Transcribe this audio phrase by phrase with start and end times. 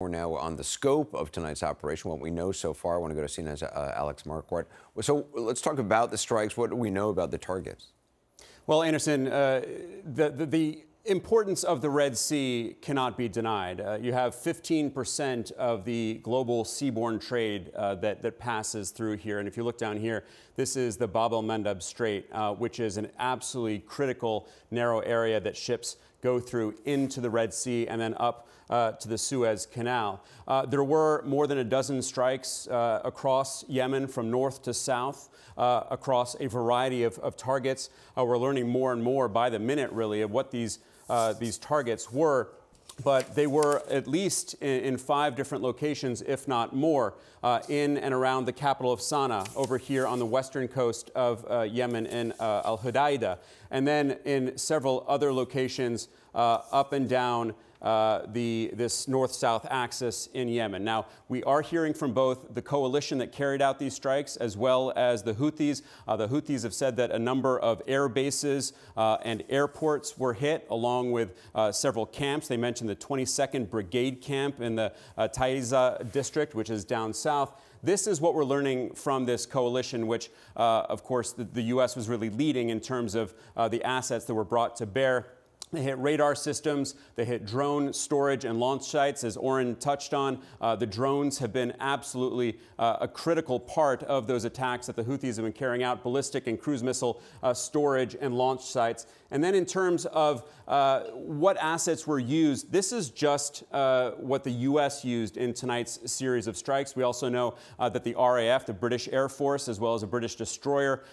[0.00, 2.94] More now on the scope of tonight's operation, what we know so far.
[2.94, 4.66] I want to go to CNN's uh, Alex Marquardt.
[5.00, 6.56] So let's talk about the strikes.
[6.56, 7.88] What do we know about the targets?
[8.68, 9.62] Well, Anderson, uh,
[10.04, 13.80] the, the, the importance of the Red Sea cannot be denied.
[13.80, 19.40] Uh, you have 15% of the global seaborne trade uh, that, that passes through here.
[19.40, 20.24] And if you look down here,
[20.54, 25.40] this is the Bab el Mandeb Strait, uh, which is an absolutely critical narrow area
[25.40, 29.66] that ships go through into the Red Sea and then up uh, to the Suez
[29.66, 30.22] Canal.
[30.46, 35.28] Uh, there were more than a dozen strikes uh, across Yemen from north to south,
[35.56, 37.90] uh, across a variety of, of targets.
[38.16, 41.58] Uh, we're learning more and more by the minute, really, of what these, uh, these
[41.58, 42.50] targets were
[43.04, 47.96] but they were at least in, in, five different locations, if not more, uh, in
[47.98, 52.06] and around the capital of Sana'a, over here on the western coast of uh, Yemen
[52.06, 53.38] in uh, Al Hudaydah,
[53.70, 60.48] and then in several other locations up and down uh, the, this north-south axis in
[60.48, 60.84] Yemen.
[60.84, 64.92] Now, we are hearing from both the coalition that carried out these strikes as well
[64.96, 65.82] as the Houthis.
[66.06, 70.34] Uh, the Houthis have said that a number of air bases uh, and airports were
[70.34, 72.48] hit, along with uh, several camps.
[72.48, 77.60] They mentioned the 22nd Brigade camp in the uh, Taiza district, which is down south.
[77.82, 81.94] This is what we're learning from this coalition, which, uh, of course, the, the, U.S.
[81.94, 85.26] was really leading in terms of uh, the assets that were brought to bear.
[85.70, 90.40] They hit radar systems, they hit drone storage and launch sites, as Oren touched on.
[90.60, 95.04] Uh, the drones have been absolutely uh, a critical part of those attacks that the
[95.04, 99.06] Houthis have been carrying out, ballistic and cruise missile uh, storage and launch sites.
[99.30, 104.44] And then in terms of uh, what assets were used, this is just uh, what
[104.44, 105.04] the U.S.
[105.04, 106.96] used in tonight's series of strikes.
[106.96, 110.06] We also know uh, that the RAF, the British Air Force, as well as a
[110.06, 111.04] British destroyer,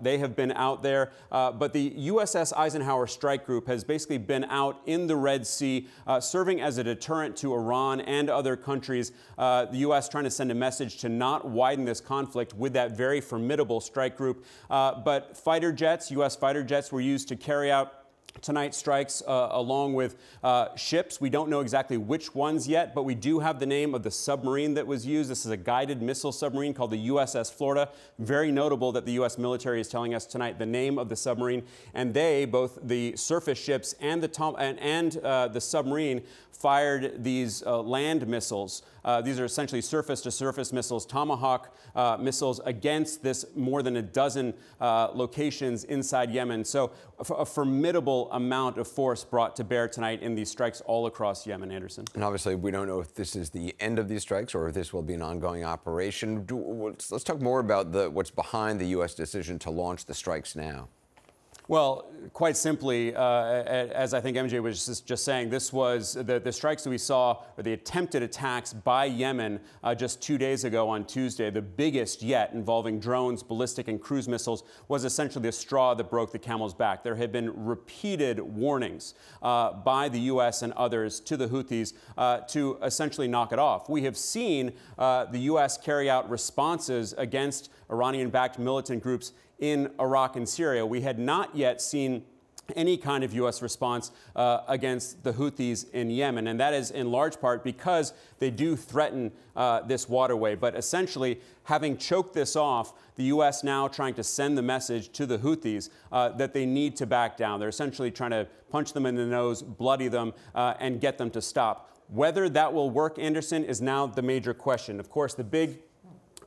[0.00, 1.10] they have been out there.
[1.30, 5.88] but the USS Eisenhower Strike Group has basically basically been out in the Red Sea,
[6.06, 9.10] uh, serving as a deterrent to Iran and other countries.
[9.38, 10.06] Uh, the U.S.
[10.06, 14.14] trying to send a message to not widen this conflict with that very formidable strike
[14.14, 14.44] group.
[14.68, 16.36] Uh, but fighter jets, U.S.
[16.36, 18.05] fighter jets, were used to carry out
[18.42, 21.20] Tonight strikes uh, along with uh, ships.
[21.20, 24.10] We don't know exactly which ones yet, but we do have the name of the
[24.10, 25.30] submarine that was used.
[25.30, 27.88] This is a guided missile submarine called the USS Florida.
[28.18, 29.38] Very notable that the U.S.
[29.38, 31.64] military is telling us tonight the name of the submarine.
[31.94, 36.22] And they, both the surface ships and the, tom- and, and uh, the submarine,
[36.52, 38.82] fired these uh, land missiles.
[39.04, 43.96] Uh, these are essentially surface to surface missiles, Tomahawk uh, missiles against this more than
[43.96, 46.64] a dozen locations inside Yemen.
[46.64, 51.46] So, a formidable amount of force brought to bear tonight in these strikes all across
[51.46, 52.04] Yemen, Anderson.
[52.14, 54.74] And obviously, we don't know if this is the end of these strikes or if
[54.74, 56.46] this will be an ongoing operation.
[57.10, 59.14] Let's talk more about the, what's behind the U.S.
[59.14, 60.88] decision to launch the strikes now.
[61.68, 66.52] Well, quite simply, uh, as I think MJ was just saying, this was the, the,
[66.52, 70.88] strikes that we saw, or the attempted attacks by Yemen uh, just two days ago
[70.88, 75.92] on Tuesday, the biggest yet involving drones, ballistic, and cruise missiles, was essentially the straw
[75.94, 77.02] that broke the camel's back.
[77.02, 80.62] There had been repeated warnings uh, by the U.S.
[80.62, 83.88] and others to the Houthis uh, to essentially knock it off.
[83.88, 85.78] We have seen uh, the U.S.
[85.78, 90.84] carry out responses against Iranian backed militant groups in Iraq and Syria.
[90.84, 92.24] We had not yet seen
[92.74, 93.62] any kind of U.S.
[93.62, 96.48] response uh, against the Houthis in Yemen.
[96.48, 100.56] And that is in large part because they do threaten uh, this waterway.
[100.56, 103.62] But essentially, having choked this off, the U.S.
[103.62, 107.36] now trying to send the message to the Houthis uh, that they need to back
[107.36, 107.60] down.
[107.60, 111.30] They're essentially trying to punch them in the nose, bloody them, uh, and get them
[111.30, 111.92] to stop.
[112.08, 115.00] Whether that will work, Anderson, is now the major question.
[115.00, 115.82] Of course, the big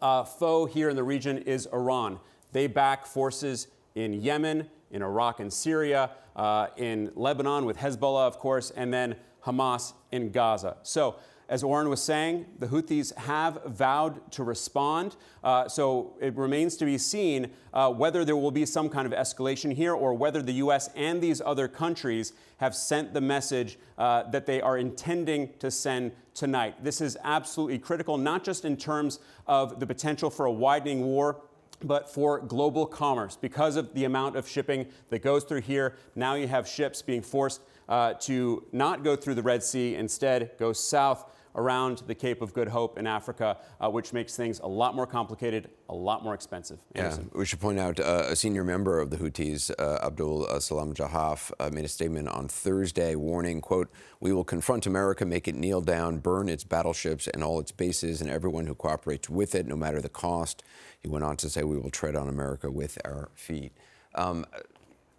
[0.00, 2.20] uh, foe here in the region is Iran.
[2.52, 8.38] They back forces in Yemen, in Iraq and Syria, uh, in Lebanon with Hezbollah, of
[8.38, 10.76] course, and then Hamas in Gaza.
[10.82, 11.16] So,
[11.48, 15.16] as Oren was saying, the Houthis have vowed to respond.
[15.42, 19.18] Uh, so it remains to be seen uh, whether there will be some kind of
[19.18, 20.90] escalation here or whether the U.S.
[20.94, 26.12] and these other countries have sent the message uh, that they are intending to send
[26.34, 26.84] tonight.
[26.84, 31.40] This is absolutely critical, not just in terms of the potential for a widening war
[31.84, 33.36] but for global commerce.
[33.36, 37.22] Because of the amount of shipping that goes through here, now you have ships being
[37.22, 41.24] forced uh, to not go through the Red Sea, instead go south
[41.58, 45.06] around the Cape of Good Hope in Africa, uh, which makes things a lot more
[45.06, 46.78] complicated, a lot more expensive.
[46.94, 47.28] Anderson.
[47.32, 50.94] Yeah, we should point out uh, a senior member of the Houthis, uh, Abdul Salam
[50.94, 53.90] Jahaf, uh, made a statement on Thursday warning, quote,
[54.20, 58.20] we will confront America, make it kneel down, burn its battleships and all its bases
[58.20, 60.62] and everyone who cooperates with it, no matter the cost.
[61.00, 63.72] He went on to say, we will tread on America with our feet.
[64.14, 64.46] Um,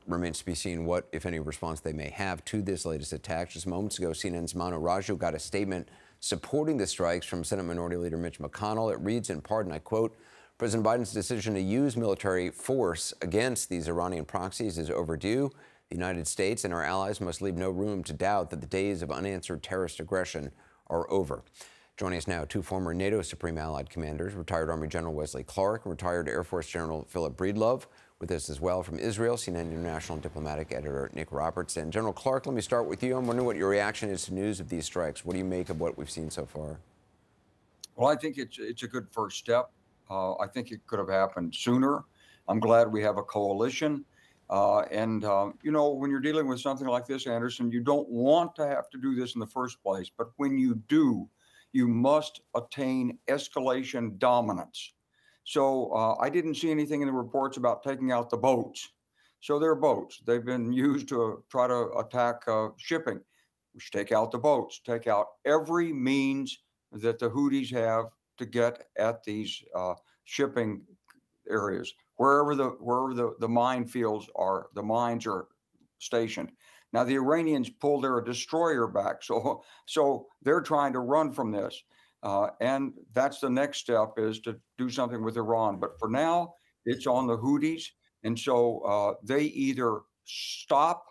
[0.08, 3.52] remains to be seen what, if any, response they may have to this latest attack.
[3.52, 5.88] Just moments ago, CNN's Manu Raju got a statement
[6.20, 8.92] supporting the strikes from Senate Minority Leader Mitch McConnell.
[8.94, 10.18] It reads in part, and I quote,
[10.58, 15.50] President Biden's decision to use military force against these Iranian proxies is overdue.
[15.90, 19.02] The United States and our allies must leave no room to doubt that the days
[19.02, 20.52] of unanswered terrorist aggression
[20.88, 21.44] are over.
[21.96, 25.92] Joining us now, two former NATO Supreme Allied Commanders, retired Army General Wesley Clark and
[25.92, 27.86] retired Air Force General Philip Breedlove.
[28.20, 31.90] With us as well from Israel, CNN International Diplomatic Editor Nick Robertson.
[31.90, 33.16] General Clark, let me start with you.
[33.16, 35.24] I'm wondering what your reaction is to news of these strikes.
[35.24, 36.80] What do you make of what we've seen so far?
[37.96, 39.72] Well, I think it's it's a good first step.
[40.10, 42.04] Uh, I think it could have happened sooner.
[42.50, 44.04] I'm glad we have a coalition.
[44.50, 48.10] Uh, and, uh, you know, when you're dealing with something like this, Anderson, you don't
[48.10, 50.12] want to have to do this in the first place.
[50.18, 51.30] But when you do,
[51.72, 54.92] you must attain escalation dominance.
[55.50, 58.88] So uh, I didn't see anything in the reports about taking out the boats.
[59.40, 60.22] So they're boats.
[60.28, 63.20] They've been used to try to attack uh, shipping.
[63.74, 66.60] We should take out the boats, take out every means
[66.92, 70.84] that the Houthis have to get at these uh, shipping
[71.50, 75.48] areas, wherever the wherever the, the minefields are, the mines are
[75.98, 76.52] stationed.
[76.94, 81.82] Now the Iranians pulled their destroyer back, so so they're trying to run from this,
[82.24, 85.80] uh, and that's the next step is to do something with Iran.
[85.80, 86.54] But for now,
[86.86, 87.84] it's on the Houthis,
[88.24, 91.06] and so uh, they either stop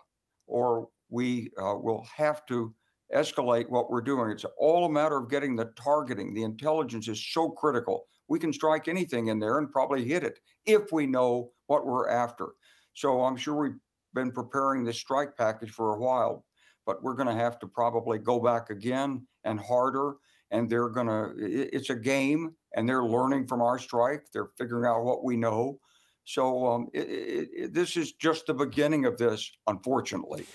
[0.47, 2.73] or we uh, will have to
[3.13, 4.29] escalate what we're doing.
[4.29, 6.33] It's all a matter of getting the targeting.
[6.33, 8.05] The intelligence is so critical.
[8.27, 12.09] We can strike anything in there and probably hit it if we know what we're
[12.09, 12.49] after.
[12.93, 13.79] So I'm sure we've
[14.13, 16.45] been preparing this strike package for a while,
[16.85, 20.15] but we're going to have to probably go back again and harder.
[20.51, 24.31] And they're going to, it's a game and they're learning from our strike.
[24.33, 25.79] They're figuring out what we know.
[26.25, 30.45] So um, it, it, it, this is just the beginning of this, unfortunately.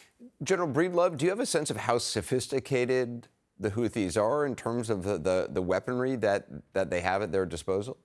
[0.42, 4.90] General Breedlove, do you have a sense of how sophisticated the Houthis are in terms
[4.90, 7.98] of the, the, the weaponry that, that they have at their disposal?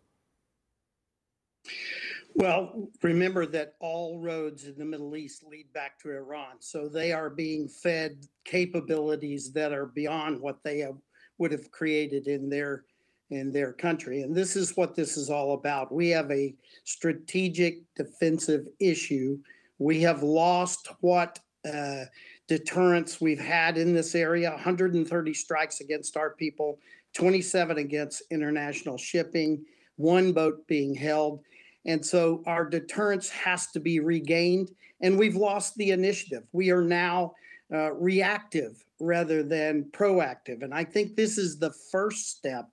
[2.35, 6.57] Well, remember that all roads in the Middle East lead back to Iran.
[6.59, 10.95] So they are being fed capabilities that are beyond what they have,
[11.39, 12.83] would have created in their
[13.31, 14.23] in their country.
[14.23, 15.91] And this is what this is all about.
[15.91, 16.53] We have a
[16.83, 19.37] strategic defensive issue.
[19.77, 21.37] We have lost what
[21.71, 22.05] uh,
[22.47, 26.79] deterrence we've had in this area 130 strikes against our people,
[27.13, 29.63] 27 against international shipping,
[29.97, 31.41] one boat being held.
[31.85, 34.71] And so our deterrence has to be regained,
[35.01, 36.43] and we've lost the initiative.
[36.51, 37.33] We are now
[37.73, 40.63] uh, reactive rather than proactive.
[40.63, 42.67] And I think this is the first step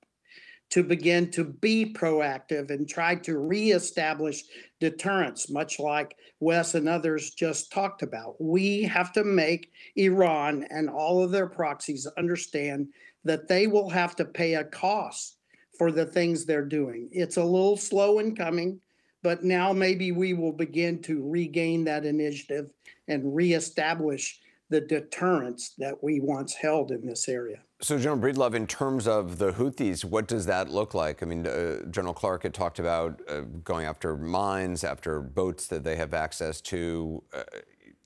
[0.70, 4.42] to begin to be proactive and try to reestablish
[4.80, 8.34] deterrence, much like Wes and others just talked about.
[8.40, 12.88] We have to make Iran and all of their proxies understand
[13.24, 15.38] that they will have to pay a cost
[15.78, 17.08] for the things they're doing.
[17.12, 18.80] It's a little slow in coming,
[19.22, 22.70] but now maybe we will begin to regain that initiative
[23.08, 27.58] and reestablish the deterrence that we once held in this area.
[27.80, 31.22] So, General Breedlove, in terms of the Houthis, what does that look like?
[31.22, 35.84] I mean, uh, General Clark had talked about uh, going after mines, after boats that
[35.84, 37.22] they have access to.
[37.34, 37.42] Uh,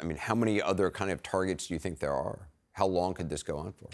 [0.00, 2.48] I mean, how many other kind of targets do you think there are?
[2.72, 3.88] How long could this go on for?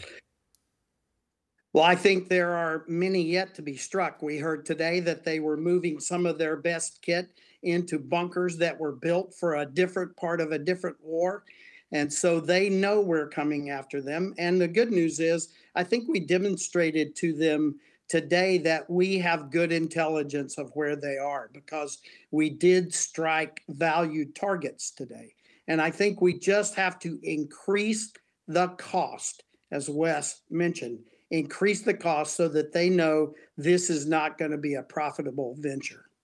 [1.72, 4.22] Well, I think there are many yet to be struck.
[4.22, 7.28] We heard today that they were moving some of their best kit
[7.62, 11.44] into bunkers that were built for a different part of a different war.
[11.92, 14.34] And so they know we're coming after them.
[14.38, 17.78] And the good news is, I think we demonstrated to them
[18.08, 21.98] today that we have good intelligence of where they are because
[22.30, 25.34] we did strike valued targets today.
[25.68, 28.12] And I think we just have to increase
[28.46, 31.00] the cost, as Wes mentioned,
[31.30, 35.56] increase the cost so that they know this is not going to be a profitable
[35.58, 36.05] venture.